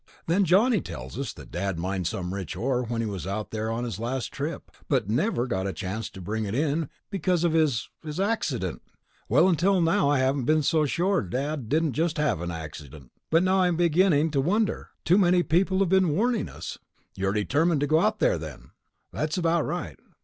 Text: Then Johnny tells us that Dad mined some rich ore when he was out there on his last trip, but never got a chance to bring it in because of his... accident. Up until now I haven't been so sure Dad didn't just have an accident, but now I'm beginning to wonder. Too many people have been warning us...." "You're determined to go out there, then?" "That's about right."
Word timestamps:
Then 0.25 0.45
Johnny 0.45 0.81
tells 0.81 1.15
us 1.19 1.31
that 1.33 1.51
Dad 1.51 1.77
mined 1.77 2.07
some 2.07 2.33
rich 2.33 2.55
ore 2.55 2.81
when 2.81 3.01
he 3.01 3.07
was 3.07 3.27
out 3.27 3.51
there 3.51 3.69
on 3.69 3.83
his 3.83 3.99
last 3.99 4.31
trip, 4.31 4.71
but 4.89 5.07
never 5.07 5.45
got 5.45 5.67
a 5.67 5.73
chance 5.73 6.09
to 6.09 6.19
bring 6.19 6.43
it 6.45 6.55
in 6.55 6.89
because 7.11 7.43
of 7.43 7.53
his... 7.53 7.87
accident. 8.19 8.81
Up 9.29 9.45
until 9.45 9.79
now 9.79 10.09
I 10.09 10.17
haven't 10.17 10.45
been 10.45 10.63
so 10.63 10.87
sure 10.87 11.21
Dad 11.21 11.69
didn't 11.69 11.93
just 11.93 12.17
have 12.17 12.41
an 12.41 12.49
accident, 12.49 13.11
but 13.29 13.43
now 13.43 13.61
I'm 13.61 13.77
beginning 13.77 14.31
to 14.31 14.41
wonder. 14.41 14.89
Too 15.05 15.19
many 15.19 15.43
people 15.43 15.77
have 15.81 15.89
been 15.89 16.09
warning 16.15 16.49
us...." 16.49 16.79
"You're 17.15 17.33
determined 17.33 17.81
to 17.81 17.85
go 17.87 17.99
out 17.99 18.17
there, 18.17 18.39
then?" 18.39 18.71
"That's 19.13 19.37
about 19.37 19.67
right." 19.67 19.99